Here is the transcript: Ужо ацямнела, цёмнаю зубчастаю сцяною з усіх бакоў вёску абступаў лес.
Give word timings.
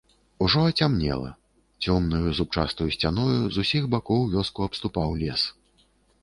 Ужо 0.43 0.61
ацямнела, 0.69 1.27
цёмнаю 1.87 2.31
зубчастаю 2.37 2.87
сцяною 2.97 3.43
з 3.57 3.67
усіх 3.67 3.83
бакоў 3.93 4.27
вёску 4.33 4.67
абступаў 4.71 5.15
лес. 5.23 5.45